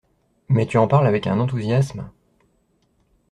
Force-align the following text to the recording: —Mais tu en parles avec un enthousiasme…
—Mais 0.49 0.65
tu 0.65 0.79
en 0.79 0.87
parles 0.87 1.05
avec 1.05 1.27
un 1.27 1.39
enthousiasme… 1.39 2.09